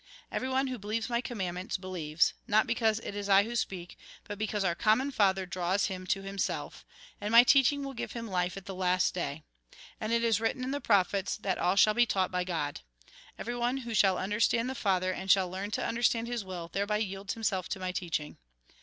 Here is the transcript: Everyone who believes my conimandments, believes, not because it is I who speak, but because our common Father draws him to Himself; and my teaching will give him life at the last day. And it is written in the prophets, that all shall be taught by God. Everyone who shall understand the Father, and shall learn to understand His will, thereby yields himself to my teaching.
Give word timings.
Everyone 0.31 0.65
who 0.65 0.79
believes 0.79 1.11
my 1.11 1.21
conimandments, 1.21 1.79
believes, 1.79 2.33
not 2.47 2.65
because 2.65 2.97
it 3.01 3.13
is 3.13 3.29
I 3.29 3.43
who 3.43 3.55
speak, 3.55 3.99
but 4.23 4.39
because 4.39 4.63
our 4.63 4.73
common 4.73 5.11
Father 5.11 5.45
draws 5.45 5.85
him 5.93 6.07
to 6.07 6.23
Himself; 6.23 6.83
and 7.21 7.31
my 7.31 7.43
teaching 7.43 7.83
will 7.83 7.93
give 7.93 8.13
him 8.13 8.27
life 8.27 8.57
at 8.57 8.65
the 8.65 8.73
last 8.73 9.13
day. 9.13 9.43
And 9.99 10.11
it 10.11 10.23
is 10.23 10.41
written 10.41 10.63
in 10.63 10.71
the 10.71 10.81
prophets, 10.81 11.37
that 11.37 11.59
all 11.59 11.75
shall 11.75 11.93
be 11.93 12.07
taught 12.07 12.31
by 12.31 12.43
God. 12.43 12.81
Everyone 13.37 13.77
who 13.77 13.93
shall 13.93 14.17
understand 14.17 14.67
the 14.71 14.73
Father, 14.73 15.13
and 15.13 15.29
shall 15.29 15.47
learn 15.47 15.69
to 15.69 15.85
understand 15.85 16.25
His 16.27 16.43
will, 16.43 16.67
thereby 16.73 16.97
yields 16.97 17.35
himself 17.35 17.69
to 17.69 17.79
my 17.79 17.91
teaching. 17.91 18.37